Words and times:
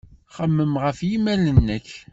Xemmem 0.35 0.73
ɣef 0.83 0.97
yimal-nnek. 1.09 1.87